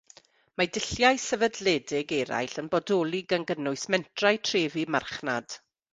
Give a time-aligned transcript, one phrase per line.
[0.59, 5.59] Mae dulliau sefydledig eraill yn bodoli, gan gynnwys Mentrau Trefi Marchnad.